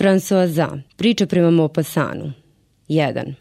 François 0.00 0.78
priča 0.96 1.26
prema 1.26 1.50
Mopasanu. 1.50 2.32
1. 2.88 3.34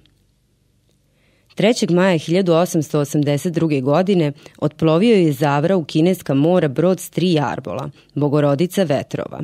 3. 1.57 1.93
maja 1.93 2.19
1882. 2.19 3.81
godine 3.81 4.31
otplovio 4.57 5.15
je 5.15 5.31
Zavra 5.31 5.75
u 5.75 5.83
kineska 5.83 6.33
mora 6.33 6.67
brod 6.67 6.99
s 6.99 7.09
tri 7.09 7.33
jarbola, 7.33 7.89
Bogorodica 8.15 8.83
Vetrova. 8.83 9.41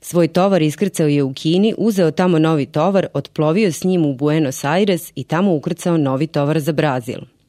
Svoj 0.00 0.28
tovar 0.28 0.62
iskrcao 0.62 1.06
je 1.06 1.22
u 1.22 1.32
Kini, 1.32 1.74
uzeo 1.78 2.10
tamo 2.10 2.38
novi 2.38 2.66
tovar, 2.66 3.06
otplovio 3.14 3.72
s 3.72 3.84
njim 3.84 4.04
u 4.06 4.14
Buenos 4.14 4.64
Aires 4.64 5.12
i 5.14 5.24
tamo 5.24 5.54
ukrcao 5.54 5.96
novi 5.96 6.26
tovar 6.26 6.60
za 6.60 6.72
Brazil– 6.72 7.18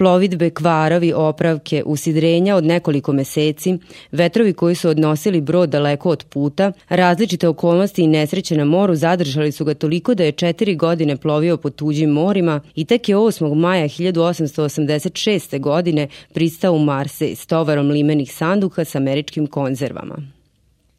plovidbe, 0.00 0.50
kvarovi, 0.50 1.12
opravke, 1.12 1.82
usidrenja 1.86 2.56
od 2.56 2.64
nekoliko 2.64 3.12
meseci, 3.12 3.78
vetrovi 4.12 4.52
koji 4.52 4.74
su 4.74 4.88
odnosili 4.88 5.40
brod 5.40 5.68
daleko 5.68 6.10
od 6.10 6.24
puta, 6.24 6.72
različite 6.88 7.48
okolnosti 7.48 8.02
i 8.02 8.06
nesreće 8.06 8.56
na 8.56 8.64
moru 8.64 8.94
zadržali 8.94 9.52
su 9.52 9.64
ga 9.64 9.74
toliko 9.74 10.14
da 10.14 10.24
je 10.24 10.32
četiri 10.32 10.74
godine 10.74 11.16
plovio 11.16 11.56
po 11.56 11.70
tuđim 11.70 12.10
morima 12.10 12.60
i 12.74 12.84
tek 12.84 13.08
je 13.08 13.16
8. 13.16 13.54
maja 13.54 13.84
1886. 13.84 15.60
godine 15.60 16.08
pristao 16.32 16.72
u 16.72 16.78
Marse 16.78 17.36
s 17.36 17.46
tovarom 17.46 17.90
limenih 17.90 18.32
sanduka 18.32 18.84
sa 18.84 18.98
američkim 18.98 19.46
konzervama. 19.46 20.16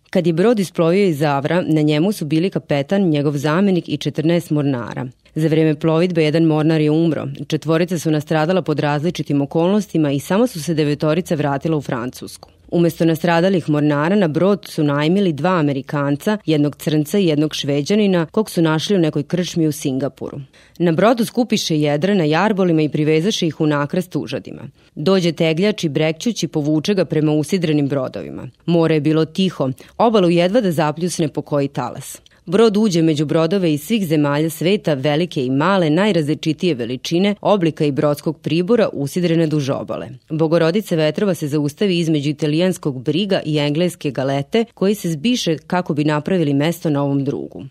Kad 0.09 0.27
je 0.27 0.33
brod 0.33 0.59
isplovio 0.59 1.05
iz 1.05 1.17
Zavra, 1.17 1.61
na 1.61 1.81
njemu 1.81 2.11
su 2.11 2.25
bili 2.25 2.49
kapetan, 2.49 3.09
njegov 3.09 3.37
zamenik 3.37 3.89
i 3.89 3.97
14 3.97 4.51
mornara. 4.51 5.07
Za 5.35 5.47
vreme 5.47 5.75
plovidbe 5.75 6.23
jedan 6.23 6.43
mornar 6.43 6.81
je 6.81 6.91
umro, 6.91 7.27
četvorica 7.47 7.99
su 7.99 8.11
nastradala 8.11 8.61
pod 8.61 8.79
različitim 8.79 9.41
okolnostima 9.41 10.11
i 10.11 10.19
samo 10.19 10.47
su 10.47 10.63
se 10.63 10.73
devetorica 10.73 11.35
vratila 11.35 11.77
u 11.77 11.81
Francusku. 11.81 12.49
Umesto 12.71 13.05
nastradalih 13.05 13.69
mornara 13.69 14.15
na 14.15 14.27
brod 14.27 14.65
su 14.69 14.83
najmili 14.83 15.33
dva 15.33 15.59
Amerikanca, 15.59 16.37
jednog 16.45 16.75
crnca 16.75 17.19
i 17.19 17.25
jednog 17.25 17.55
šveđanina, 17.55 18.25
kog 18.25 18.49
su 18.49 18.61
našli 18.61 18.95
u 18.95 18.99
nekoj 18.99 19.23
krčmi 19.23 19.67
u 19.67 19.71
Singapuru. 19.71 20.39
Na 20.79 20.91
brodu 20.91 21.25
skupiše 21.25 21.79
jedra 21.79 22.13
na 22.13 22.23
jarbolima 22.23 22.81
i 22.81 22.89
privezaše 22.89 23.47
ih 23.47 23.61
u 23.61 23.67
nakrast 23.67 24.15
užadima. 24.15 24.61
Dođe 24.95 25.31
tegljač 25.31 25.83
i 25.83 25.89
brekćući 25.89 26.47
povuče 26.47 26.93
ga 26.93 27.05
prema 27.05 27.31
usidrenim 27.31 27.87
brodovima. 27.87 28.47
More 28.65 28.95
je 28.95 29.01
bilo 29.01 29.25
tiho, 29.25 29.69
obalu 29.97 30.29
jedva 30.29 30.61
da 30.61 30.71
zapljusne 30.71 31.27
po 31.27 31.41
koji 31.41 31.67
talas. 31.67 32.21
Brod 32.51 32.77
uđe 32.77 33.01
među 33.01 33.25
brodove 33.25 33.73
iz 33.73 33.83
svih 33.83 34.07
zemalja 34.07 34.49
sveta, 34.49 34.93
velike 34.93 35.45
i 35.45 35.49
male, 35.49 35.89
najrazličitije 35.89 36.73
veličine, 36.75 37.35
oblika 37.41 37.85
i 37.85 37.91
brodskog 37.91 38.39
pribora 38.39 38.89
usidrene 38.93 39.47
duž 39.47 39.69
obale. 39.69 40.09
Bogorodice 40.29 40.95
vetrova 40.95 41.33
se 41.33 41.47
zaustavi 41.47 41.99
između 41.99 42.29
italijanskog 42.29 43.03
briga 43.03 43.41
i 43.45 43.57
engleske 43.57 44.11
galete, 44.11 44.65
koji 44.73 44.95
se 44.95 45.11
zbiše 45.11 45.57
kako 45.57 45.93
bi 45.93 46.03
napravili 46.03 46.53
mesto 46.53 46.89
na 46.89 47.03
ovom 47.03 47.23
drugu. 47.23 47.63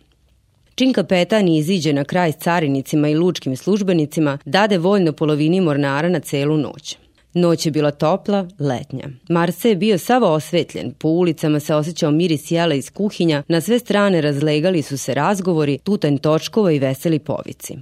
Čin 0.75 0.93
kapetan 0.93 1.49
iziđe 1.49 1.93
na 1.93 2.05
kraj 2.05 2.33
s 2.33 2.37
carinicima 2.37 3.09
i 3.09 3.15
lučkim 3.15 3.57
službenicima, 3.57 4.39
dade 4.45 4.79
voljno 4.79 5.13
polovini 5.13 5.61
mornara 5.61 6.09
na 6.09 6.21
celu 6.21 6.57
noć. 6.57 6.97
Noć 7.35 7.67
je 7.67 7.73
bila 7.73 7.91
topla, 7.91 8.47
letnja. 8.59 9.09
Marse 9.29 9.69
je 9.69 9.77
bio 9.77 9.99
savo 9.99 10.27
osvetljen, 10.27 10.93
po 10.99 11.09
ulicama 11.09 11.61
se 11.61 11.75
osjećao 11.75 12.11
miris 12.11 12.51
jela 12.51 12.75
iz 12.75 12.91
kuhinja, 12.91 13.43
na 13.49 13.61
sve 13.61 13.79
strane 13.79 14.21
razlegali 14.21 14.83
su 14.83 14.99
se 14.99 15.15
razgovori, 15.15 15.79
tutanj 15.79 16.19
točkova 16.19 16.73
i 16.73 16.79
veseli 16.79 17.19
povici. 17.19 17.79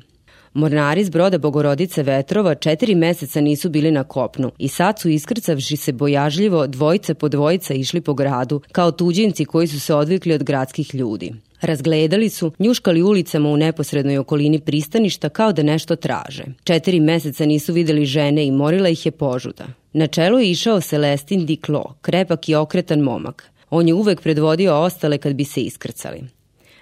Mornari 0.55 1.01
iz 1.01 1.11
broda 1.11 1.39
Bogorodice 1.39 2.03
Vetrova 2.03 2.55
četiri 2.55 2.95
meseca 2.95 3.41
nisu 3.41 3.69
bili 3.69 3.91
na 3.91 4.05
kopnu 4.05 4.51
i 4.59 4.69
sad 4.69 4.99
su 5.01 5.09
iskrcavši 5.09 5.77
se 5.77 5.93
bojažljivo 5.93 6.67
dvojica 6.67 7.15
po 7.15 7.29
dvojica 7.29 7.75
išli 7.75 8.01
po 8.01 8.15
gradu, 8.15 8.61
kao 8.73 8.91
tuđinci 8.91 9.45
koji 9.45 9.67
su 9.67 9.81
se 9.81 9.95
odvikli 9.95 10.35
od 10.35 10.43
gradskih 10.43 10.95
ljudi. 10.95 11.35
Razgledali 11.61 12.29
su, 12.29 12.53
njuškali 12.59 13.03
ulicama 13.03 13.49
u 13.49 13.57
neposrednoj 13.57 14.19
okolini 14.19 14.61
pristaništa 14.61 15.29
kao 15.29 15.53
da 15.53 15.63
nešto 15.63 15.97
traže. 15.97 16.45
Četiri 16.65 17.01
meseca 17.01 17.47
nisu 17.47 17.73
videli 17.73 18.07
žene 18.07 18.47
i 18.47 18.51
morila 18.51 18.89
ih 18.89 19.07
je 19.07 19.13
požuda. 19.13 19.67
Na 19.93 20.07
čelu 20.07 20.39
je 20.39 20.51
išao 20.51 20.81
Celestin 20.81 21.47
Diklo, 21.47 21.95
krepak 22.01 22.49
i 22.49 22.55
okretan 22.55 23.01
momak. 23.01 23.51
On 23.71 23.89
je 23.89 23.95
uvek 23.95 24.21
predvodio 24.21 24.75
ostale 24.75 25.19
kad 25.19 25.35
bi 25.35 25.45
se 25.45 25.61
iskrcali. 25.61 26.21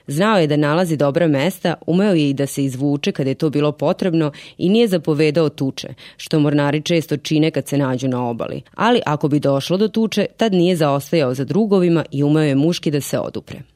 Znao 0.07 0.39
je 0.39 0.47
da 0.47 0.57
nalazi 0.57 0.97
dobra 0.97 1.27
mesta, 1.27 1.75
umeo 1.87 2.15
je 2.15 2.31
i 2.31 2.35
da 2.35 2.47
se 2.47 2.65
izvuče 2.65 3.13
kada 3.13 3.31
je 3.31 3.35
to 3.35 3.51
bilo 3.51 3.73
potrebno 3.73 4.33
i 4.59 4.69
nije 4.69 4.89
zapovedao 4.89 5.49
tuče, 5.49 5.89
što 6.17 6.41
mornari 6.41 6.83
često 6.83 7.17
čine 7.17 7.51
kad 7.51 7.69
se 7.69 7.79
nađu 7.79 8.09
na 8.09 8.29
obali. 8.29 8.63
Ali 8.75 9.01
ako 9.07 9.29
bi 9.29 9.41
došlo 9.41 9.77
do 9.77 9.89
tuče, 9.89 10.27
tad 10.37 10.53
nije 10.53 10.77
zaostajao 10.77 11.35
za 11.35 11.45
drugovima 11.45 12.05
i 12.11 12.23
umeo 12.23 12.45
je 12.45 12.55
muški 12.55 12.91
da 12.91 13.01
se 13.01 13.19
odupre. 13.19 13.76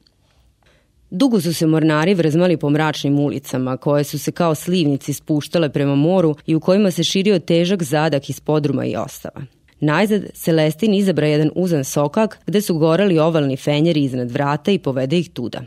Dugo 1.11 1.41
su 1.41 1.53
se 1.53 1.65
mornari 1.65 2.13
vrzmali 2.13 2.57
po 2.57 2.69
mračnim 2.69 3.19
ulicama, 3.19 3.77
koje 3.77 4.03
su 4.03 4.19
se 4.19 4.31
kao 4.31 4.55
slivnici 4.55 5.13
spuštale 5.13 5.69
prema 5.69 5.95
moru 5.95 6.35
i 6.45 6.55
u 6.55 6.59
kojima 6.59 6.91
se 6.91 7.03
širio 7.03 7.39
težak 7.39 7.83
zadak 7.83 8.29
iz 8.29 8.39
podruma 8.39 8.85
i 8.85 8.95
ostava. 8.95 9.41
Najzad, 9.79 10.21
Celestin 10.33 10.93
izabra 10.93 11.27
jedan 11.27 11.51
uzan 11.55 11.83
sokak 11.83 12.39
gde 12.47 12.61
su 12.61 12.77
gorali 12.77 13.19
ovalni 13.19 13.57
fenjeri 13.57 14.03
iznad 14.03 14.31
vrata 14.31 14.71
i 14.71 14.79
povede 14.79 15.19
ih 15.19 15.29
tuda. 15.29 15.61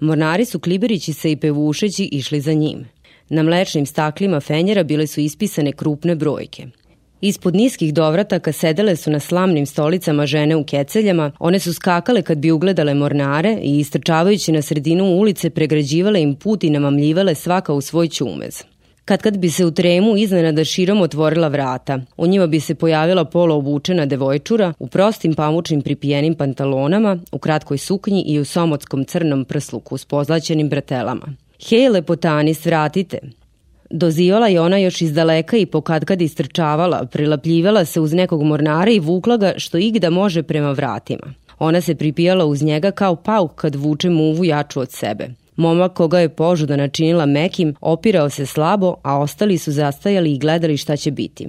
Mornari 0.00 0.44
su 0.44 0.58
kliberići 0.58 1.12
se 1.12 1.32
i 1.32 1.36
pevušeći 1.36 2.04
išli 2.04 2.40
za 2.40 2.52
njim. 2.52 2.84
Na 3.28 3.42
mlečnim 3.42 3.86
staklima 3.86 4.40
fenjera 4.40 4.82
bile 4.82 5.06
su 5.06 5.20
ispisane 5.20 5.72
krupne 5.72 6.14
brojke– 6.14 6.66
Ispod 7.20 7.54
niskih 7.54 7.94
dovrataka 7.94 8.52
sedele 8.52 8.96
su 8.96 9.10
na 9.10 9.20
slamnim 9.20 9.66
stolicama 9.66 10.26
žene 10.26 10.56
u 10.56 10.64
keceljama, 10.64 11.32
one 11.38 11.58
su 11.58 11.74
skakale 11.74 12.22
kad 12.22 12.38
bi 12.38 12.50
ugledale 12.50 12.94
mornare 12.94 13.58
i 13.62 13.78
istrčavajući 13.78 14.52
na 14.52 14.62
sredinu 14.62 15.04
ulice 15.04 15.50
pregrađivale 15.50 16.22
im 16.22 16.34
put 16.34 16.64
i 16.64 16.70
namamljivale 16.70 17.34
svaka 17.34 17.72
u 17.72 17.80
svoj 17.80 18.08
čumez. 18.08 18.64
Kad 19.04 19.22
kad 19.22 19.38
bi 19.38 19.50
se 19.50 19.64
u 19.64 19.70
tremu 19.70 20.16
iznenada 20.16 20.64
širom 20.64 21.00
otvorila 21.00 21.48
vrata, 21.48 22.00
u 22.16 22.26
njima 22.26 22.46
bi 22.46 22.60
se 22.60 22.74
pojavila 22.74 23.24
polo 23.24 23.56
obučena 23.56 24.06
devojčura 24.06 24.72
u 24.78 24.86
prostim 24.86 25.34
pamučnim 25.34 25.82
pripijenim 25.82 26.34
pantalonama, 26.34 27.18
u 27.32 27.38
kratkoj 27.38 27.78
suknji 27.78 28.24
i 28.26 28.38
u 28.38 28.44
somotskom 28.44 29.04
crnom 29.04 29.44
prsluku 29.44 29.98
s 29.98 30.04
pozlaćenim 30.04 30.68
bratelama. 30.68 31.36
Hej, 31.68 31.88
lepotani, 31.88 32.54
svratite, 32.54 33.18
Dozivala 33.90 34.48
je 34.48 34.60
ona 34.60 34.78
još 34.78 35.00
iz 35.02 35.12
daleka 35.12 35.56
i 35.56 35.66
pokadkad 35.66 36.22
istrčavala, 36.22 37.06
prilapljivala 37.06 37.84
se 37.84 38.00
uz 38.00 38.12
nekog 38.12 38.42
mornara 38.42 38.90
i 38.90 38.98
vukla 38.98 39.36
ga 39.36 39.52
što 39.56 39.78
igda 39.78 40.10
može 40.10 40.42
prema 40.42 40.72
vratima. 40.72 41.34
Ona 41.58 41.80
se 41.80 41.94
pripijala 41.94 42.44
uz 42.44 42.62
njega 42.62 42.90
kao 42.90 43.16
pauk 43.16 43.54
kad 43.54 43.74
vuče 43.74 44.10
muvu 44.10 44.44
jaču 44.44 44.80
od 44.80 44.90
sebe. 44.90 45.28
Momak 45.56 45.92
koga 45.92 46.18
je 46.18 46.28
požuda 46.28 46.76
načinila 46.76 47.26
mekim, 47.26 47.74
opirao 47.80 48.30
se 48.30 48.46
slabo, 48.46 48.94
a 49.02 49.18
ostali 49.18 49.58
su 49.58 49.72
zastajali 49.72 50.32
i 50.32 50.38
gledali 50.38 50.76
šta 50.76 50.96
će 50.96 51.10
biti. 51.10 51.48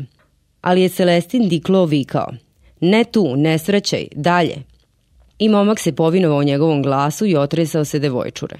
Ali 0.61 0.81
je 0.81 0.89
Celestin 0.89 1.49
Diklo 1.49 1.85
vikao, 1.85 2.27
ne 2.79 3.03
tu, 3.03 3.35
ne 3.35 3.57
srećaj, 3.57 4.07
dalje. 4.15 4.55
I 5.39 5.49
momak 5.49 5.79
se 5.79 5.95
povinovao 5.95 6.43
njegovom 6.43 6.83
glasu 6.83 7.25
i 7.25 7.35
otresao 7.35 7.85
se 7.85 7.99
devojčure 7.99 8.55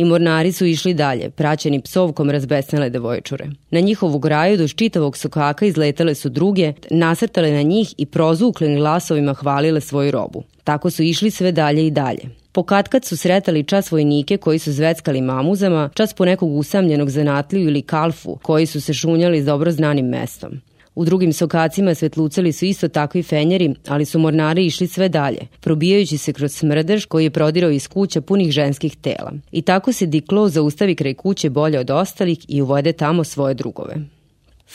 i 0.00 0.04
mornari 0.04 0.52
su 0.52 0.66
išli 0.66 0.94
dalje, 0.94 1.30
praćeni 1.30 1.80
psovkom 1.80 2.30
razbesnele 2.30 2.90
devojčure. 2.90 3.46
Na 3.70 3.80
njihovu 3.80 4.18
graju 4.18 4.56
do 4.56 4.68
čitavog 4.68 5.16
sokaka 5.16 5.66
izletale 5.66 6.14
su 6.14 6.28
druge, 6.28 6.72
nasrtale 6.90 7.50
na 7.50 7.62
njih 7.62 7.94
i 7.98 8.06
prozuklim 8.06 8.76
glasovima 8.76 9.34
hvalile 9.34 9.80
svoju 9.80 10.10
robu. 10.10 10.42
Tako 10.64 10.90
su 10.90 11.02
išli 11.02 11.30
sve 11.30 11.52
dalje 11.52 11.86
i 11.86 11.90
dalje. 11.90 12.22
Pokatkad 12.52 13.04
su 13.04 13.16
sretali 13.16 13.64
čas 13.64 13.92
vojnike 13.92 14.36
koji 14.36 14.58
su 14.58 14.72
zveckali 14.72 15.20
mamuzama, 15.20 15.90
čas 15.94 16.14
po 16.14 16.24
nekog 16.24 16.56
usamljenog 16.56 17.10
zanatliju 17.10 17.68
ili 17.68 17.82
kalfu 17.82 18.38
koji 18.42 18.66
su 18.66 18.80
se 18.80 18.94
šunjali 18.94 19.42
s 19.42 19.44
dobro 19.44 19.70
znanim 19.70 20.06
mestom. 20.06 20.60
U 21.00 21.04
drugim 21.04 21.32
sokacima 21.32 21.94
svetlucali 21.94 22.52
su 22.52 22.64
isto 22.64 22.88
takvi 22.88 23.22
fenjeri, 23.22 23.74
ali 23.88 24.04
su 24.04 24.18
mornari 24.18 24.66
išli 24.66 24.86
sve 24.86 25.08
dalje, 25.08 25.38
probijajući 25.60 26.18
se 26.18 26.32
kroz 26.32 26.52
smrdež 26.52 27.04
koji 27.04 27.24
je 27.24 27.30
prodirao 27.30 27.70
iz 27.70 27.88
kuća 27.88 28.20
punih 28.20 28.50
ženskih 28.50 28.96
tela. 28.96 29.32
I 29.52 29.62
tako 29.62 29.92
se 29.92 30.06
Diklo 30.06 30.48
zaustavi 30.48 30.94
kraj 30.94 31.14
kuće 31.14 31.50
bolje 31.50 31.78
od 31.78 31.90
ostalih 31.90 32.38
i 32.48 32.62
uvode 32.62 32.92
tamo 32.92 33.24
svoje 33.24 33.54
drugove. 33.54 33.96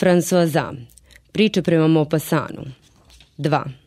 François 0.00 0.76
Priče 1.32 1.62
prema 1.62 1.86
Mopasanu 1.88 2.64
2. 3.38 3.85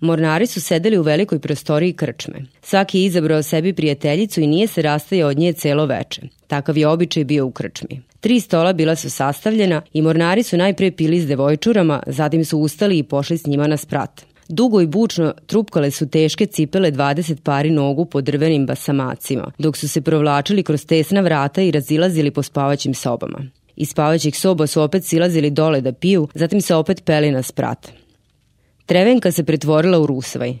Mornari 0.00 0.46
su 0.46 0.60
sedeli 0.60 0.98
u 0.98 1.02
velikoj 1.02 1.38
prostoriji 1.38 1.92
krčme. 1.92 2.42
Svaki 2.62 2.98
je 2.98 3.04
izabrao 3.04 3.42
sebi 3.42 3.72
prijateljicu 3.72 4.40
i 4.40 4.46
nije 4.46 4.66
se 4.66 4.82
rastajao 4.82 5.28
od 5.28 5.38
nje 5.38 5.52
celo 5.52 5.86
veče. 5.86 6.22
Takav 6.46 6.78
je 6.78 6.88
običaj 6.88 7.24
bio 7.24 7.46
u 7.46 7.50
krčmi. 7.50 8.00
Tri 8.20 8.40
stola 8.40 8.72
bila 8.72 8.96
su 8.96 9.10
sastavljena 9.10 9.82
i 9.92 10.02
mornari 10.02 10.42
su 10.42 10.56
najpre 10.56 10.90
pili 10.90 11.20
s 11.20 11.26
devojčurama, 11.26 12.02
zatim 12.06 12.44
su 12.44 12.58
ustali 12.58 12.98
i 12.98 13.02
pošli 13.02 13.38
s 13.38 13.46
njima 13.46 13.66
na 13.66 13.76
sprat. 13.76 14.22
Dugo 14.48 14.80
i 14.80 14.86
bučno 14.86 15.34
trupkale 15.46 15.90
su 15.90 16.08
teške 16.08 16.46
cipele 16.46 16.92
20 16.92 17.40
pari 17.42 17.70
nogu 17.70 18.04
po 18.04 18.20
drvenim 18.20 18.66
basamacima, 18.66 19.52
dok 19.58 19.76
su 19.76 19.88
se 19.88 20.00
provlačili 20.00 20.62
kroz 20.62 20.86
tesna 20.86 21.20
vrata 21.20 21.62
i 21.62 21.70
razilazili 21.70 22.30
po 22.30 22.42
spavaćim 22.42 22.94
sobama. 22.94 23.38
Iz 23.76 23.88
spavaćih 23.88 24.38
soba 24.38 24.66
su 24.66 24.82
opet 24.82 25.04
silazili 25.04 25.50
dole 25.50 25.80
da 25.80 25.92
piju, 25.92 26.28
zatim 26.34 26.60
se 26.60 26.74
opet 26.74 27.04
peli 27.04 27.30
na 27.30 27.42
sprat. 27.42 27.99
Trevenka 28.90 29.32
se 29.32 29.44
pretvorila 29.44 29.98
u 29.98 30.06
rusvaj. 30.06 30.54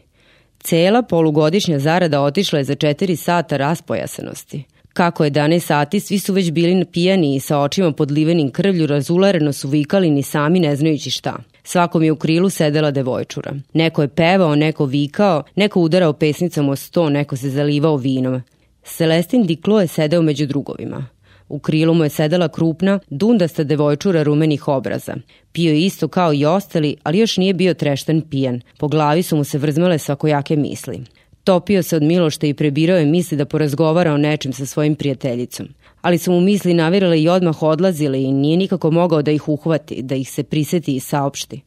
Cela 0.58 1.02
polugodišnja 1.02 1.78
zarada 1.78 2.20
otišla 2.20 2.58
je 2.58 2.64
za 2.64 2.74
četiri 2.74 3.16
sata 3.16 3.56
raspojasanosti. 3.56 4.64
Kako 4.92 5.24
je 5.24 5.30
11 5.30 5.60
sati, 5.60 6.00
svi 6.00 6.18
su 6.18 6.32
već 6.32 6.50
bili 6.50 6.84
pijani 6.84 7.34
i 7.34 7.40
sa 7.40 7.58
očima 7.58 7.92
podlivenim 7.92 8.50
krvlju 8.50 8.86
razulareno 8.86 9.52
su 9.52 9.68
vikali 9.68 10.10
ni 10.10 10.22
sami 10.22 10.60
ne 10.60 10.76
znajući 10.76 11.10
šta. 11.10 11.36
Svakom 11.64 12.02
je 12.02 12.12
u 12.12 12.16
krilu 12.16 12.50
sedela 12.50 12.90
devojčura. 12.90 13.52
Neko 13.72 14.02
je 14.02 14.08
pevao, 14.08 14.54
neko 14.54 14.84
vikao, 14.84 15.42
neko 15.56 15.80
udarao 15.80 16.12
pesnicom 16.12 16.68
o 16.68 16.76
sto, 16.76 17.08
neko 17.08 17.36
se 17.36 17.50
zalivao 17.50 17.96
vinom. 17.96 18.42
Celestin 18.84 19.46
Diklo 19.46 19.80
je 19.80 19.86
sedeo 19.86 20.22
među 20.22 20.46
drugovima. 20.46 21.06
U 21.50 21.58
krilu 21.58 21.94
mu 21.94 22.04
je 22.04 22.10
sedela 22.10 22.48
krupna, 22.48 22.98
dundasta 23.10 23.64
devojčura 23.64 24.22
rumenih 24.22 24.68
obraza. 24.68 25.14
Pio 25.52 25.72
je 25.72 25.80
isto 25.80 26.08
kao 26.08 26.34
i 26.34 26.44
ostali, 26.44 26.96
ali 27.02 27.18
još 27.18 27.36
nije 27.36 27.54
bio 27.54 27.74
trešten 27.74 28.20
pijan. 28.30 28.60
Po 28.78 28.88
glavi 28.88 29.22
su 29.22 29.36
mu 29.36 29.44
se 29.44 29.58
vrzmale 29.58 29.98
svakojake 29.98 30.56
misli. 30.56 31.00
Topio 31.44 31.82
se 31.82 31.96
od 31.96 32.02
milošte 32.02 32.48
i 32.48 32.54
prebirao 32.54 32.98
je 32.98 33.06
misli 33.06 33.36
da 33.36 33.44
porazgovara 33.44 34.12
o 34.12 34.16
nečem 34.16 34.52
sa 34.52 34.66
svojim 34.66 34.94
prijateljicom. 34.94 35.68
Ali 36.00 36.18
su 36.18 36.32
mu 36.32 36.40
misli 36.40 36.74
navirale 36.74 37.20
i 37.20 37.28
odmah 37.28 37.62
odlazile 37.62 38.22
i 38.22 38.32
nije 38.32 38.56
nikako 38.56 38.90
mogao 38.90 39.22
da 39.22 39.30
ih 39.30 39.48
uhvati, 39.48 40.02
da 40.02 40.14
ih 40.14 40.30
se 40.30 40.42
priseti 40.42 40.96
i 40.96 41.00
saopšti. 41.00 41.60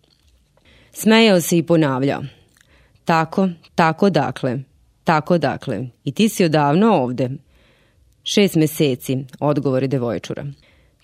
Smejao 0.93 1.41
se 1.41 1.57
i 1.57 1.63
ponavljao. 1.63 2.23
Tako, 3.05 3.49
tako 3.75 4.09
dakle, 4.09 4.59
tako 5.03 5.37
dakle. 5.37 5.87
I 6.03 6.11
ti 6.11 6.29
si 6.29 6.45
odavno 6.45 6.93
ovde. 6.93 7.29
Šest 8.23 8.55
meseci, 8.55 9.17
odgovori 9.39 9.87
devojčura. 9.87 10.45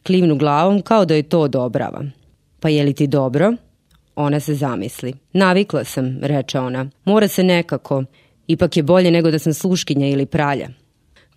Klivnu 0.05 0.37
glavom 0.37 0.81
kao 0.81 1.05
da 1.05 1.15
je 1.15 1.23
to 1.23 1.41
odobrava. 1.41 2.03
Pa 2.59 2.69
je 2.69 2.83
li 2.83 2.93
ti 2.93 3.07
dobro? 3.07 3.53
Ona 4.15 4.39
se 4.39 4.55
zamisli. 4.55 5.13
Navikla 5.33 5.83
sam, 5.83 6.17
reče 6.21 6.59
ona. 6.59 6.89
Mora 7.05 7.27
se 7.27 7.43
nekako. 7.43 8.03
Ipak 8.47 8.77
je 8.77 8.83
bolje 8.83 9.11
nego 9.11 9.31
da 9.31 9.39
sam 9.39 9.53
sluškinja 9.53 10.07
ili 10.07 10.25
pralja. 10.25 10.69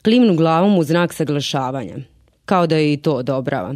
Klimnu 0.05 0.37
glavom 0.37 0.79
u 0.79 0.84
znak 0.84 1.12
saglašavanja. 1.12 1.96
Kao 2.44 2.67
da 2.67 2.76
je 2.76 2.93
i 2.93 2.96
to 2.96 3.12
odobrava. 3.12 3.75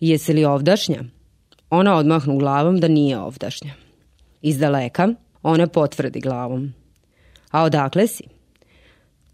Jesi 0.00 0.32
li 0.32 0.44
ovdašnja? 0.44 1.04
Ona 1.70 1.96
odmahnu 1.96 2.38
glavom 2.38 2.80
da 2.80 2.88
nije 2.88 3.18
ovdašnja. 3.18 3.74
Iz 4.42 4.58
daleka 4.58 5.08
ona 5.42 5.66
potvrdi 5.66 6.20
glavom. 6.20 6.72
A 7.50 7.62
odakle 7.62 8.06
si? 8.06 8.24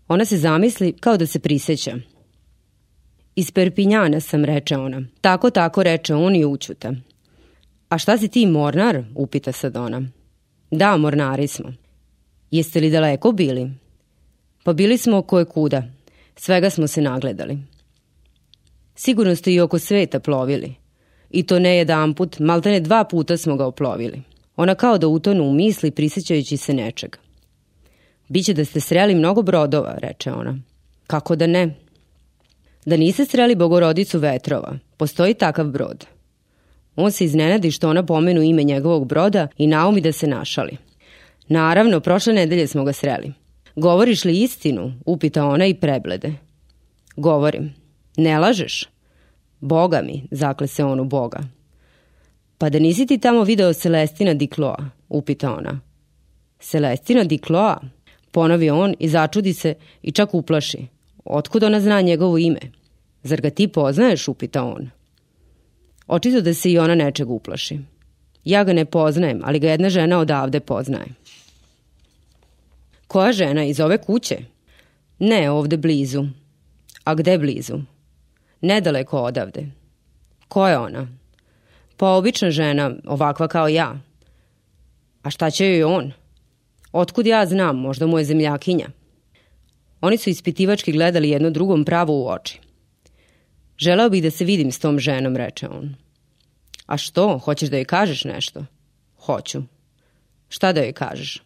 Ona 0.09 0.25
se 0.25 0.39
zamisli 0.39 0.93
kao 1.01 1.17
da 1.17 1.27
se 1.27 1.39
priseća. 1.39 1.97
Iz 3.37 3.51
Perpinjana 3.51 4.21
sam, 4.21 4.45
reče 4.45 4.77
ona. 4.77 5.03
Tako, 5.21 5.51
tako, 5.51 5.83
reče 5.83 6.15
on 6.15 6.37
i 6.37 6.45
učuta. 6.45 6.93
A 7.89 7.99
šta 7.99 8.19
si 8.19 8.29
ti, 8.29 8.47
mornar? 8.47 9.05
upita 9.15 9.53
sad 9.53 9.77
ona. 9.77 10.03
Da, 10.71 10.97
mornari 10.97 11.47
smo. 11.47 11.73
Jeste 12.51 12.81
li 12.81 12.91
daleko 12.91 13.33
bili? 13.33 13.71
Pa 14.65 14.73
bili 14.73 14.99
smo 14.99 15.23
koje 15.23 15.45
kuda. 15.45 15.83
Svega 16.37 16.71
smo 16.71 16.87
se 16.87 17.03
nagledali. 17.03 17.59
Sigurno 18.95 19.37
ste 19.37 19.53
i 19.53 19.61
oko 19.61 19.79
sveta 19.79 20.21
plovili. 20.21 20.75
I 21.31 21.43
to 21.43 21.59
ne 21.59 21.77
jedan 21.77 22.15
put, 22.15 22.39
maltene 22.39 22.81
dva 22.81 23.05
puta 23.05 23.37
smo 23.37 23.57
ga 23.57 23.67
oplovili. 23.67 24.23
Ona 24.57 24.75
kao 24.75 24.99
da 24.99 25.09
utonu 25.09 25.45
u 25.45 25.53
misli 25.53 25.91
prisjećajući 25.91 26.57
se 26.57 26.75
nečega. 26.75 27.19
Biće 28.29 28.55
da 28.55 28.65
ste 28.65 28.81
sreli 28.81 29.15
mnogo 29.15 29.43
brodova, 29.43 29.95
reče 29.99 30.33
ona. 30.33 30.59
Kako 31.07 31.37
da 31.37 31.47
ne? 31.47 31.75
Da 32.87 32.97
niste 32.97 33.25
sreli 33.25 33.55
bogorodicu 33.55 34.19
vetrova. 34.19 34.79
Postoji 34.97 35.35
takav 35.35 35.67
brod. 35.67 36.07
On 36.97 37.11
se 37.11 37.25
iznenadi 37.25 37.71
što 37.71 37.89
ona 37.89 38.07
pomenu 38.07 38.43
ime 38.43 38.63
njegovog 38.63 39.07
broda 39.07 39.49
i 39.57 39.67
naumi 39.67 40.01
da 40.01 40.13
se 40.13 40.27
našali. 40.27 40.77
Naravno, 41.49 42.01
prošle 42.01 42.33
nedelje 42.33 42.67
smo 42.67 42.85
ga 42.85 42.93
sreli. 42.93 43.33
Govoriš 43.77 44.25
li 44.25 44.43
istinu? 44.43 44.93
Upita 45.07 45.47
ona 45.47 45.67
i 45.67 45.75
preblede. 45.75 46.33
Govorim. 47.17 47.75
Ne 48.17 48.39
lažeš? 48.39 48.85
Boga 49.61 50.03
mi, 50.03 50.29
zakle 50.31 50.67
se 50.67 50.85
on 50.85 51.01
u 51.01 51.05
Boga. 51.05 51.41
Pa 52.59 52.71
da 52.71 52.79
nisi 52.79 53.07
ti 53.07 53.19
tamo 53.19 53.45
video 53.45 53.73
Celestina 53.73 54.35
Dikloa? 54.35 54.91
Upita 55.09 55.55
ona. 55.55 55.81
Celestina 56.59 57.25
Dikloa? 57.25 57.81
Ponovi 58.39 58.71
on 58.71 58.95
i 58.99 59.09
začudi 59.09 59.53
se 59.53 59.75
i 60.03 60.13
čak 60.13 60.35
uplaši. 60.35 60.87
Otkud 61.25 61.63
ona 61.63 61.81
zna 61.81 62.01
njegovo 62.01 62.39
ime? 62.39 62.61
Zar 63.23 63.41
ga 63.41 63.51
ti 63.51 63.69
poznaješ? 63.69 64.29
Upita 64.29 64.63
on. 64.65 64.91
Očito 66.07 66.41
da 66.41 66.55
se 66.55 66.71
i 66.71 66.79
ona 66.79 66.95
nečeg 66.95 67.31
uplaši. 67.31 67.79
Ja 68.45 68.65
ga 68.65 68.73
ne 68.73 68.85
poznajem, 68.85 69.41
ali 69.45 69.59
ga 69.59 69.71
jedna 69.71 69.91
žena 69.91 70.19
odavde 70.19 70.61
poznaje. 70.61 71.07
Koja 73.07 73.33
žena 73.33 73.65
iz 73.65 73.81
ove 73.81 73.99
kuće? 73.99 74.39
Ne, 75.19 75.51
ovde 75.51 75.77
blizu. 75.77 76.25
A 77.05 77.15
gde 77.15 77.39
blizu? 77.39 77.81
Nedaleko 78.61 79.23
odavde. 79.23 79.67
Ko 80.49 80.69
je 80.69 80.79
ona? 80.79 81.09
Pa 81.97 82.07
obična 82.07 82.51
žena, 82.51 82.91
ovakva 83.07 83.49
kao 83.49 83.69
ja. 83.69 84.01
A 85.23 85.31
šta 85.31 85.51
će 85.51 85.67
joj 85.67 85.85
on? 85.85 86.13
Otkud 86.93 87.27
ja 87.27 87.47
znam, 87.47 87.77
možda 87.77 88.07
mu 88.07 88.19
je 88.19 88.25
zemljakinja. 88.25 88.89
Oni 90.01 90.17
su 90.17 90.31
ispitivački 90.31 90.93
gledali 90.93 91.31
jedno 91.31 91.51
drugom 91.51 91.85
pravo 91.85 92.13
u 92.13 92.29
oči. 92.29 92.61
Želeo 93.79 94.09
bih 94.09 94.23
da 94.23 94.31
se 94.31 94.45
vidim 94.45 94.73
s 94.73 94.79
tom 94.79 94.99
ženom, 94.99 95.37
reče 95.37 95.69
on. 95.69 95.95
A 96.87 96.97
što, 96.97 97.39
hoćeš 97.39 97.69
da 97.69 97.77
joj 97.77 97.85
kažeš 97.85 98.25
nešto? 98.25 98.65
Hoću. 99.17 99.63
Šta 100.49 100.73
da 100.73 100.81
joj 100.81 100.93
kažeš? 100.93 101.43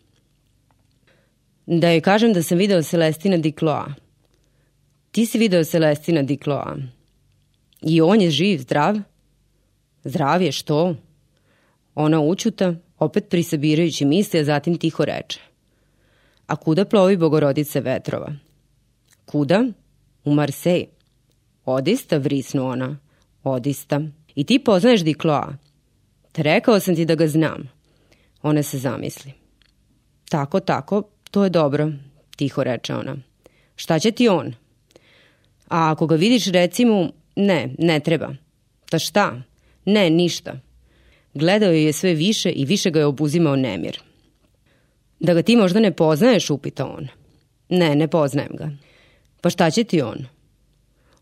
Da 1.66 1.90
joj 1.90 2.00
kažem 2.00 2.32
da 2.32 2.42
sam 2.42 2.58
video 2.58 2.82
Celestina 2.82 3.36
Dikloa. 3.36 3.94
Ti 5.10 5.26
si 5.26 5.38
video 5.38 5.64
Celestina 5.64 6.22
Dikloa. 6.22 6.76
I 7.82 8.00
on 8.00 8.20
je 8.20 8.30
živ, 8.30 8.58
zdrav? 8.58 8.96
Zdrav 10.04 10.42
je, 10.42 10.52
što? 10.52 10.94
Ona 11.94 12.20
učuta, 12.20 12.74
opet 13.04 13.28
prisabirajući 13.28 14.04
misli, 14.04 14.40
a 14.40 14.44
zatim 14.44 14.78
tiho 14.78 15.04
reče. 15.04 15.40
A 16.46 16.56
kuda 16.56 16.84
plovi 16.84 17.16
bogorodice 17.16 17.80
vetrova? 17.80 18.32
Kuda? 19.26 19.64
U 20.24 20.34
Marsej. 20.34 20.86
Odista, 21.64 22.16
vrisnu 22.16 22.66
ona. 22.66 22.98
Odista. 23.44 24.00
I 24.34 24.44
ti 24.44 24.58
poznaješ 24.58 25.00
Dikloa? 25.00 25.56
Te 26.32 26.42
rekao 26.42 26.80
sam 26.80 26.96
ti 26.96 27.04
da 27.04 27.14
ga 27.14 27.26
znam. 27.26 27.70
Ona 28.42 28.62
se 28.62 28.78
zamisli. 28.78 29.32
Tako, 30.28 30.60
tako, 30.60 31.02
to 31.30 31.44
je 31.44 31.50
dobro, 31.50 31.90
tiho 32.36 32.64
reče 32.64 32.94
ona. 32.94 33.16
Šta 33.76 33.98
će 33.98 34.10
ti 34.10 34.28
on? 34.28 34.54
A 35.68 35.90
ako 35.90 36.06
ga 36.06 36.14
vidiš, 36.14 36.46
reci 36.46 36.84
mu, 36.84 37.12
ne, 37.36 37.74
ne 37.78 38.00
treba. 38.00 38.34
Ta 38.90 38.98
šta? 38.98 39.42
Ne, 39.84 40.10
ništa. 40.10 40.60
Gledao 41.34 41.72
je 41.72 41.92
sve 41.92 42.14
više 42.14 42.50
i 42.50 42.64
više 42.64 42.90
ga 42.90 42.98
je 42.98 43.06
obuzimao 43.06 43.56
nemir. 43.56 44.00
Da 45.20 45.34
ga 45.34 45.42
ti 45.42 45.56
možda 45.56 45.80
ne 45.80 45.92
poznaješ, 45.92 46.50
upita 46.50 46.86
on. 46.86 47.08
Ne, 47.68 47.96
ne 47.96 48.08
poznajem 48.08 48.52
ga. 48.58 48.70
Pa 49.40 49.50
šta 49.50 49.70
će 49.70 49.84
ti 49.84 50.02
on? 50.02 50.26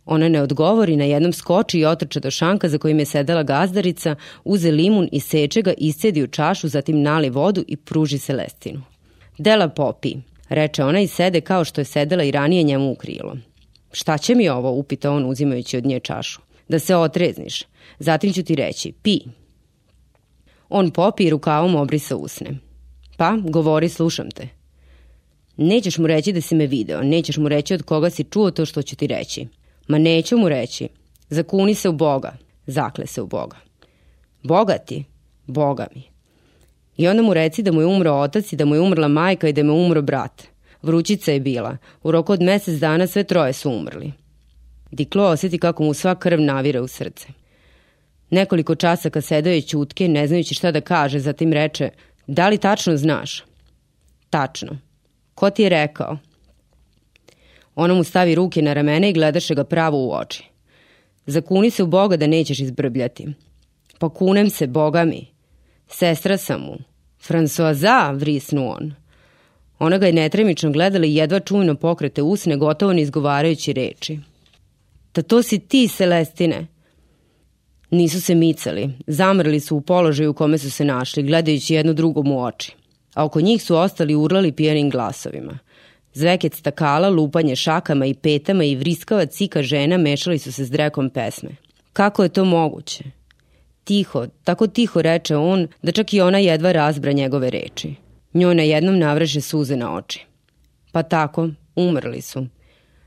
Ona 0.05 0.29
ne 0.29 0.43
odgovori, 0.43 0.97
na 0.97 1.05
jednom 1.05 1.33
skoči 1.33 1.79
i 1.79 1.85
otrča 1.85 2.21
do 2.21 2.31
šanka 2.31 2.69
za 2.69 2.79
kojim 2.79 2.99
je 2.99 3.05
sedela 3.05 3.43
gazdarica, 3.43 4.17
uze 4.45 4.71
limun 4.71 5.09
i 5.13 5.21
seče 5.21 5.63
ga, 5.63 5.73
iscedi 5.79 6.23
u 6.23 6.27
čašu, 6.27 6.69
zatim 6.69 7.03
nali 7.03 7.31
vodu 7.31 7.65
i 7.69 7.77
pruži 7.77 8.19
Celestinu. 8.19 8.83
Dela 9.39 9.69
popi, 9.69 10.15
reče 10.49 10.85
ona 10.85 11.01
i 11.01 11.07
sede 11.07 11.41
kao 11.41 11.65
što 11.65 11.81
je 11.81 11.85
sedela 11.85 12.25
i 12.25 12.31
ranije 12.31 12.63
njemu 12.63 12.91
u 12.91 12.95
krilo. 12.95 13.37
Šta 13.93 14.19
će 14.19 14.35
mi 14.35 14.49
ovo, 14.49 14.71
upita 14.71 15.11
on 15.11 15.27
uzimajući 15.27 15.77
od 15.77 15.87
nje 15.87 16.01
čašu. 16.01 16.41
Da 16.69 16.79
se 16.79 16.97
otrezniš. 16.97 17.63
Zatim 17.99 18.33
ću 18.33 18.43
ti 18.43 18.55
reći, 18.55 18.93
pi. 19.03 19.19
On 20.71 20.91
popi 20.91 21.25
i 21.25 21.31
rukavom 21.31 21.77
obrisa 21.77 22.17
usne. 22.17 22.59
Pa, 23.17 23.37
govori, 23.45 23.89
slušam 23.89 24.31
te. 24.31 24.49
Nećeš 25.57 25.99
mu 25.99 26.07
reći 26.07 26.33
da 26.33 26.41
si 26.41 26.55
me 26.55 26.67
video, 26.67 27.03
nećeš 27.03 27.37
mu 27.37 27.49
reći 27.49 27.75
od 27.75 27.83
koga 27.83 28.11
si 28.11 28.25
čuo 28.25 28.51
to 28.51 28.67
što 28.67 28.83
ću 28.83 28.97
ti 28.97 29.07
reći. 29.07 29.47
Ma 29.89 29.99
neću 29.99 30.39
mu 30.39 30.49
reći. 30.49 30.89
Zakuni 31.29 31.75
se 31.75 31.89
u 31.89 31.93
Boga. 31.93 32.37
Zakle 32.67 33.07
se 33.07 33.23
u 33.23 33.27
Boga. 33.27 33.57
Boga 34.43 34.79
ti? 34.79 35.05
Boga 35.47 35.87
mi. 35.95 36.03
I 36.97 37.09
onda 37.09 37.23
mu 37.23 37.35
reci 37.35 37.63
da 37.63 37.73
mu 37.73 37.81
je 37.81 37.87
umro 37.87 38.13
otac 38.13 38.53
i 38.53 38.57
da 38.57 38.65
mu 38.65 38.75
je 38.75 38.81
umrla 38.81 39.09
majka 39.09 39.49
i 39.49 39.53
da 39.53 39.63
mu 39.63 39.73
je 39.73 39.85
umro 39.87 40.03
brat. 40.03 40.43
Vrućica 40.83 41.33
je 41.33 41.41
bila. 41.41 41.77
U 42.03 42.11
roku 42.11 42.33
od 42.33 42.43
mesec 42.43 42.81
dana 42.81 43.07
sve 43.07 43.25
troje 43.25 43.53
su 43.53 43.71
umrli. 43.71 44.13
Diklo 44.91 45.25
osjeti 45.25 45.59
kako 45.59 45.83
mu 45.83 45.95
sva 45.95 46.15
krv 46.15 46.41
navira 46.41 46.83
u 46.83 46.89
srce. 46.89 47.29
Nekoliko 48.31 48.75
časaka 48.75 49.21
sedao 49.21 49.53
je 49.53 49.61
ćutke, 49.61 50.09
ne 50.09 50.27
znajući 50.27 50.55
šta 50.55 50.73
da 50.73 50.81
kaže, 50.81 51.19
zatim 51.19 51.53
reče, 51.53 51.91
da 52.27 52.49
li 52.49 52.59
tačno 52.59 52.97
znaš? 52.97 53.45
Tačno. 54.31 54.79
Ko 55.35 55.51
ti 55.51 55.63
je 55.63 55.69
rekao? 55.69 56.19
Ona 57.75 57.95
mu 57.95 58.05
stavi 58.05 58.35
ruke 58.35 58.63
na 58.63 58.73
ramene 58.73 59.11
i 59.11 59.13
gledaše 59.13 59.55
ga 59.55 59.65
pravo 59.65 59.99
u 60.07 60.13
oči. 60.13 60.45
Zakuni 61.27 61.71
se 61.71 61.83
u 61.83 61.87
Boga 61.87 62.17
da 62.17 62.27
nećeš 62.27 62.61
izbrbljati. 62.61 63.29
Pa 63.99 64.09
kunem 64.09 64.51
se, 64.51 64.67
Boga 64.67 65.05
mi. 65.05 65.27
Sestra 65.89 66.37
sam 66.37 66.61
mu. 66.61 66.77
Françoisa, 67.29 68.19
vrisnu 68.19 68.71
on. 68.71 68.95
Ona 69.79 69.99
ga 69.99 70.07
je 70.07 70.13
netremično 70.13 70.71
gledala 70.71 71.07
i 71.07 71.15
jedva 71.15 71.41
čujno 71.41 71.75
pokrete 71.75 72.23
usne, 72.23 72.57
gotovo 72.57 72.93
ne 72.93 73.03
izgovarajući 73.03 73.73
reči. 73.73 74.19
Da 75.15 75.23
to 75.23 75.43
si 75.43 75.59
ti, 75.59 75.89
Celestine. 75.89 76.67
Nisu 77.91 78.21
se 78.21 78.35
micali, 78.35 78.91
zamrli 79.07 79.61
su 79.61 79.77
u 79.77 79.81
položaju 79.81 80.31
u 80.31 80.35
kome 80.35 80.59
su 80.59 80.71
se 80.71 80.85
našli, 80.85 81.23
gledajući 81.23 81.75
jedno 81.75 81.93
drugom 81.93 82.33
u 82.33 82.43
oči. 82.43 82.77
A 83.15 83.25
oko 83.25 83.41
njih 83.41 83.63
su 83.63 83.77
ostali 83.77 84.15
urlali 84.15 84.53
pijanim 84.53 84.91
glasovima. 84.91 85.59
Zveket 86.13 86.55
stakala, 86.55 87.09
lupanje 87.09 87.57
šakama 87.57 88.07
i 88.07 88.15
petama 88.15 88.65
i 88.65 88.77
vriskava 88.77 89.27
cika 89.27 89.63
žena 89.63 89.97
mešali 89.97 90.39
su 90.39 90.53
se 90.53 90.65
s 90.65 90.71
drekom 90.71 91.11
pesme. 91.11 91.51
Kako 91.93 92.23
je 92.23 92.29
to 92.29 92.45
moguće? 92.45 93.05
Tiho, 93.85 94.27
tako 94.45 94.67
tiho 94.67 95.03
reče 95.03 95.37
on, 95.37 95.69
da 95.83 95.93
čak 95.93 96.15
i 96.15 96.21
ona 96.21 96.39
jedva 96.39 96.73
razbra 96.73 97.13
njegove 97.13 97.51
reči. 97.51 97.95
Njoj 98.35 98.55
na 98.55 98.63
jednom 98.63 98.99
navreže 98.99 99.41
suze 99.41 99.77
na 99.77 99.95
oči. 99.97 100.27
Pa 100.93 101.03
tako, 101.03 101.49
umrli 101.77 102.21
su. 102.21 102.47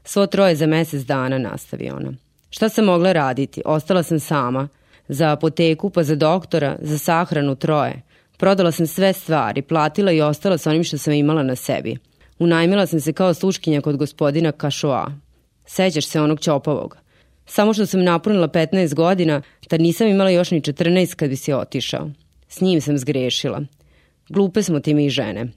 Svo 0.03 0.27
troje 0.27 0.55
za 0.55 0.67
mesec 0.67 1.01
dana, 1.01 1.37
nastavi 1.37 1.89
ona. 1.89 2.13
Šta 2.55 2.69
sam 2.69 2.85
mogla 2.85 3.11
raditi? 3.11 3.61
Ostala 3.65 4.03
sam 4.03 4.19
sama. 4.19 4.67
Za 5.07 5.31
apoteku, 5.31 5.89
pa 5.89 6.03
za 6.03 6.15
doktora, 6.15 6.77
za 6.81 6.97
sahranu 6.97 7.55
troje. 7.55 8.01
Prodala 8.37 8.71
sam 8.71 8.87
sve 8.87 9.13
stvari, 9.13 9.61
platila 9.61 10.11
i 10.11 10.21
ostala 10.21 10.57
sa 10.57 10.69
onim 10.69 10.83
što 10.83 10.97
sam 10.97 11.13
imala 11.13 11.43
na 11.43 11.55
sebi. 11.55 11.97
Unajmila 12.39 12.85
sam 12.85 12.99
se 12.99 13.13
kao 13.13 13.33
sluškinja 13.33 13.81
kod 13.81 13.97
gospodina 13.97 14.51
Kašoa. 14.51 15.11
Sećaš 15.65 16.07
se 16.07 16.21
onog 16.21 16.39
Ćopovog? 16.39 16.97
Samo 17.45 17.73
što 17.73 17.85
sam 17.85 18.03
napunila 18.03 18.47
15 18.47 18.93
godina, 18.93 19.41
tad 19.67 19.81
nisam 19.81 20.07
imala 20.07 20.29
još 20.29 20.51
ni 20.51 20.61
14 20.61 21.15
kad 21.15 21.29
bi 21.29 21.35
se 21.35 21.55
otišao. 21.55 22.09
S 22.47 22.61
njim 22.61 22.81
sam 22.81 22.97
zgrešila. 22.97 23.61
Glupe 24.29 24.63
smo 24.63 24.79
ti 24.79 24.93
mi 24.93 25.09
žene. 25.09 25.47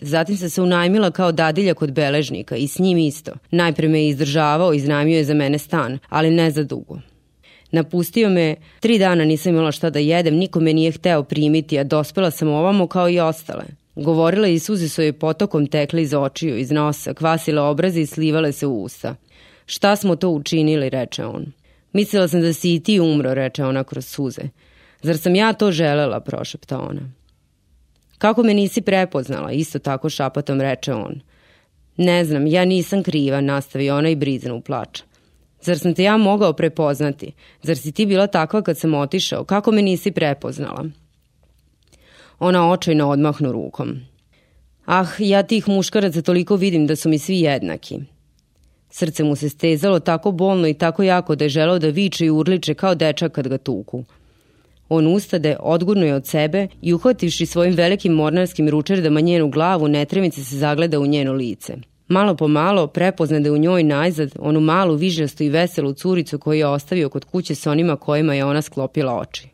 Zatim 0.00 0.36
sam 0.36 0.50
se 0.50 0.62
unajmila 0.62 1.10
kao 1.10 1.32
dadilja 1.32 1.74
kod 1.74 1.92
beležnika 1.92 2.56
i 2.56 2.68
s 2.68 2.78
njim 2.78 2.98
isto. 2.98 3.32
Najpre 3.50 3.88
me 3.88 4.02
je 4.02 4.08
izdržavao 4.08 4.74
i 4.74 4.76
iznajmio 4.76 5.16
je 5.16 5.24
za 5.24 5.34
mene 5.34 5.58
stan, 5.58 5.98
ali 6.08 6.30
ne 6.30 6.50
za 6.50 6.64
dugo. 6.64 6.98
Napustio 7.70 8.30
me, 8.30 8.56
tri 8.80 8.98
dana 8.98 9.24
nisam 9.24 9.52
imala 9.52 9.72
šta 9.72 9.90
da 9.90 9.98
jedem, 9.98 10.34
niko 10.34 10.60
me 10.60 10.72
nije 10.72 10.92
hteo 10.92 11.22
primiti, 11.22 11.78
a 11.78 11.84
dospela 11.84 12.30
sam 12.30 12.48
ovamo 12.48 12.86
kao 12.86 13.10
i 13.10 13.20
ostale. 13.20 13.64
Govorila 13.94 14.48
i 14.48 14.58
suze 14.58 14.88
su 14.88 15.02
joj 15.02 15.12
potokom 15.12 15.66
tekle 15.66 16.02
iz 16.02 16.14
očiju, 16.14 16.58
iz 16.58 16.70
nosa, 16.70 17.14
kvasile 17.14 17.60
obraze 17.60 18.00
i 18.00 18.06
slivale 18.06 18.52
se 18.52 18.66
u 18.66 18.82
usta. 18.82 19.14
Šta 19.66 19.96
smo 19.96 20.16
to 20.16 20.28
učinili, 20.28 20.90
reče 20.90 21.24
on. 21.24 21.52
Mislila 21.92 22.28
sam 22.28 22.40
da 22.40 22.52
si 22.52 22.74
i 22.74 22.80
ti 22.80 23.00
umro, 23.00 23.34
reče 23.34 23.64
ona 23.64 23.84
kroz 23.84 24.06
suze. 24.06 24.42
Zar 25.02 25.18
sam 25.18 25.34
ja 25.34 25.52
to 25.52 25.72
želela, 25.72 26.20
prošepta 26.20 26.80
ona. 26.80 27.17
Kako 28.18 28.42
me 28.42 28.54
nisi 28.54 28.80
prepoznala, 28.80 29.52
isto 29.52 29.78
tako 29.78 30.10
šapatom 30.10 30.60
reče 30.60 30.94
on. 30.94 31.20
Ne 31.96 32.24
znam, 32.24 32.46
ja 32.46 32.64
nisam 32.64 33.02
kriva, 33.02 33.40
nastavi 33.40 33.90
ona 33.90 34.08
i 34.08 34.16
brizna 34.16 34.54
u 34.54 34.60
plač. 34.60 35.02
Zar 35.60 35.78
sam 35.78 35.94
te 35.94 36.02
ja 36.02 36.16
mogao 36.16 36.52
prepoznati? 36.52 37.32
Zar 37.62 37.76
si 37.76 37.92
ti 37.92 38.06
bila 38.06 38.26
takva 38.26 38.62
kad 38.62 38.78
sam 38.78 38.94
otišao? 38.94 39.44
Kako 39.44 39.72
me 39.72 39.82
nisi 39.82 40.10
prepoznala? 40.10 40.84
Ona 42.38 42.70
očajno 42.70 43.08
odmahnu 43.10 43.52
rukom. 43.52 43.96
Ah, 44.86 45.06
ja 45.18 45.42
tih 45.42 45.68
muškaraca 45.68 46.22
toliko 46.22 46.56
vidim 46.56 46.86
da 46.86 46.96
su 46.96 47.08
mi 47.08 47.18
svi 47.18 47.40
jednaki. 47.40 47.98
Srce 48.90 49.24
mu 49.24 49.36
se 49.36 49.48
stezalo 49.48 50.00
tako 50.00 50.30
bolno 50.30 50.68
i 50.68 50.74
tako 50.74 51.02
jako 51.02 51.34
da 51.36 51.44
je 51.44 51.48
želao 51.48 51.78
da 51.78 51.88
viče 51.88 52.26
i 52.26 52.30
urliče 52.30 52.74
kao 52.74 52.94
dečak 52.94 53.32
kad 53.32 53.48
ga 53.48 53.58
tuku. 53.58 54.04
On 54.88 55.06
ustade, 55.06 55.56
odgurno 55.60 56.06
je 56.06 56.14
od 56.14 56.26
sebe 56.26 56.68
i 56.82 56.94
uhvativši 56.94 57.46
svojim 57.46 57.74
velikim 57.74 58.12
mornarskim 58.12 58.68
ručerdama 58.68 59.20
njenu 59.20 59.50
glavu, 59.50 59.88
netremice 59.88 60.44
se 60.44 60.56
zagleda 60.56 61.00
u 61.00 61.06
njeno 61.06 61.32
lice. 61.32 61.76
Malo 62.08 62.36
po 62.36 62.48
malo 62.48 62.86
prepozna 62.86 63.40
da 63.40 63.52
u 63.52 63.58
njoj 63.58 63.82
najzad 63.82 64.32
onu 64.38 64.60
malu 64.60 64.94
vižastu 64.94 65.44
i 65.44 65.48
veselu 65.48 65.92
curicu 65.92 66.38
koju 66.38 66.58
je 66.58 66.66
ostavio 66.66 67.08
kod 67.08 67.24
kuće 67.24 67.54
sa 67.54 67.70
onima 67.70 67.96
kojima 67.96 68.34
je 68.34 68.44
ona 68.44 68.62
sklopila 68.62 69.18
oči. 69.18 69.48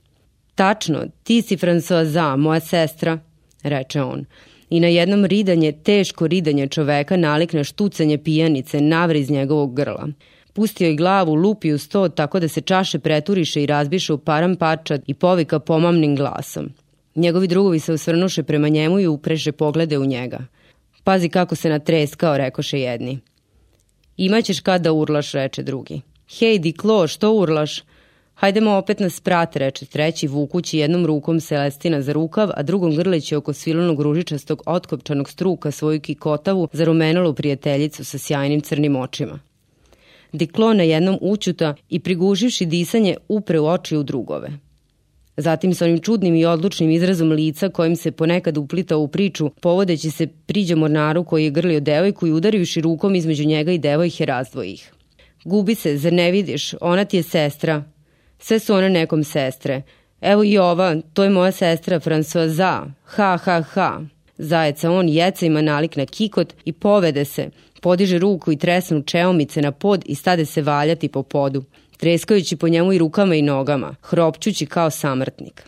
Tačno, 0.55 1.05
ti 1.23 1.43
si 1.43 1.57
Françoisa, 1.57 2.37
moja 2.37 2.61
sestra, 2.61 3.19
reče 3.63 4.03
on. 4.03 4.25
I 4.71 4.81
na 4.81 4.89
jednom 4.89 5.25
ridanje, 5.25 5.73
teško 5.73 6.27
ridanje 6.27 6.67
čoveka 6.67 7.17
nalikne 7.17 7.65
štucanje 7.65 8.19
pijanice, 8.19 8.81
navre 8.81 9.21
iz 9.21 9.31
njegovog 9.31 9.75
grla. 9.75 10.09
Pustio 10.55 10.89
je 10.89 10.95
glavu, 10.95 11.35
lupi 11.35 11.73
u 11.73 11.79
sto 11.79 12.09
tako 12.09 12.41
da 12.41 12.49
se 12.49 12.61
čaše 12.61 12.99
preturiše 12.99 13.63
i 13.63 13.67
razbiše 13.67 14.13
u 14.13 14.19
param 14.19 14.57
parčad 14.57 15.03
i 15.07 15.15
povika 15.15 15.59
pomamnim 15.59 16.17
glasom. 16.17 16.69
Njegovi 17.15 17.49
drugovi 17.49 17.81
se 17.81 17.93
osvrnuše 17.93 18.43
prema 18.43 18.69
njemu 18.69 19.01
i 19.01 19.07
upreše 19.07 19.53
poglede 19.53 19.99
u 19.99 20.05
njega. 20.05 20.39
Pazi 21.05 21.29
kako 21.29 21.55
se 21.55 21.69
natreskao, 21.69 22.37
rekoše 22.37 22.81
jedni. 22.81 23.19
Imaćeš 24.17 24.61
kad 24.61 24.83
da 24.83 24.93
urlaš, 24.93 25.33
reče 25.33 25.63
drugi. 25.63 26.01
Hej, 26.39 26.59
Diklo, 26.59 27.07
što 27.07 27.33
urlaš? 27.33 27.83
Hajdemo 28.35 28.77
opet 28.77 29.01
na 29.01 29.11
sprat, 29.11 29.57
reče 29.57 29.87
treći, 29.87 30.27
vukući 30.27 30.79
jednom 30.79 31.07
rukom 31.07 31.41
Celestina 31.41 32.03
za 32.03 32.13
rukav, 32.13 32.51
a 32.57 32.63
drugom 32.63 32.97
grleći 32.97 33.37
oko 33.37 33.53
svilanog 33.53 34.01
ružičastog 34.01 34.63
otkopčanog 34.67 35.31
struka 35.31 35.71
svoju 35.71 36.01
kikotavu 36.01 36.69
za 36.73 36.85
rumenalu 36.85 37.35
prijateljicu 37.35 38.05
sa 38.05 38.19
sjajnim 38.19 38.61
crnim 38.61 38.97
očima. 38.97 39.41
Diklo 40.35 40.73
na 40.73 40.83
jednom 40.83 41.19
učuta 41.21 41.75
i 41.89 42.01
priguživši 42.01 42.67
disanje 42.67 43.17
upre 43.29 43.61
u 43.61 43.67
oči 43.67 43.97
u 43.97 44.03
drugove. 44.03 44.49
Zatim 45.37 45.75
sa 45.75 45.85
onim 45.85 46.01
čudnim 46.01 46.35
i 46.35 46.45
odlučnim 46.45 46.91
izrazom 46.91 47.33
lica 47.33 47.69
kojim 47.69 47.97
se 47.97 48.11
ponekad 48.13 48.59
uplitao 48.59 49.01
u 49.01 49.09
priču, 49.09 49.51
povodeći 49.51 50.11
se 50.11 50.27
priđe 50.27 50.75
mornaru 50.75 51.25
koji 51.25 51.45
je 51.45 51.51
grlio 51.51 51.81
devojku 51.81 52.27
i 52.27 52.33
udarivši 52.33 52.81
rukom 52.81 53.15
između 53.15 53.45
njega 53.45 53.73
i 53.73 53.79
devojke 53.79 54.27
razdvoji. 54.27 54.79
Gubi 55.45 55.75
se, 55.75 55.97
zar 55.99 56.13
ne 56.13 56.31
vidiš, 56.31 56.75
ona 56.81 57.05
ti 57.05 57.17
je 57.17 57.23
sestra. 57.23 57.85
Sve 58.39 58.59
su 58.59 58.75
one 58.75 58.91
nekom 58.91 59.25
sestre. 59.25 59.83
Evo 60.21 60.45
i 60.45 60.59
ova, 60.59 60.97
to 61.13 61.25
je 61.25 61.31
moja 61.31 61.53
sestra 61.53 62.01
Françoisa. 62.01 62.91
Ha, 63.05 63.39
ha, 63.45 63.63
ha. 63.63 64.01
Zajeca 64.39 64.91
on 64.91 65.09
jeca 65.09 65.47
ima 65.47 65.63
nalik 65.63 65.97
na 65.97 66.07
kikot 66.07 66.55
i 66.65 66.73
povede 66.73 67.25
se, 67.25 67.51
podiže 67.81 68.19
ruku 68.19 68.53
i 68.53 68.57
tresnu 68.57 69.03
čeomice 69.03 69.63
na 69.63 69.73
pod 69.73 70.03
i 70.07 70.15
stade 70.15 70.45
se 70.45 70.63
valjati 70.63 71.09
po 71.09 71.23
podu, 71.23 71.65
treskajući 71.97 72.57
po 72.57 72.69
njemu 72.69 72.93
i 72.93 72.99
rukama 72.99 73.35
i 73.35 73.43
nogama, 73.43 73.95
hropćući 74.03 74.67
kao 74.67 74.91
samrtnik. 74.91 75.63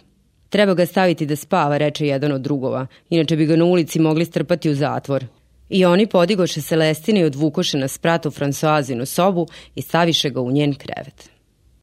Treba 0.48 0.74
ga 0.74 0.86
staviti 0.86 1.26
da 1.26 1.36
spava, 1.36 1.76
reče 1.76 2.06
jedan 2.06 2.32
od 2.32 2.40
drugova, 2.40 2.86
inače 3.10 3.36
bi 3.36 3.46
ga 3.46 3.56
na 3.56 3.64
ulici 3.64 3.98
mogli 3.98 4.24
strpati 4.24 4.70
u 4.70 4.74
zatvor. 4.74 5.24
I 5.68 5.84
oni 5.84 6.06
podigoše 6.06 6.60
Celestine 6.60 7.20
i 7.20 7.24
odvukoše 7.24 7.78
na 7.78 7.88
spratu 7.88 8.30
Fransoazinu 8.30 9.06
sobu 9.06 9.46
i 9.74 9.82
staviše 9.82 10.30
ga 10.30 10.40
u 10.40 10.50
njen 10.50 10.74
krevet. 10.74 11.35